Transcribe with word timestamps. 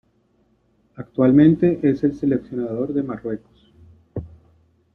Actualmente 0.95 1.79
es 1.83 2.03
el 2.03 2.15
seleccionador 2.15 2.91
de 2.91 3.03
Marruecos. 3.03 3.71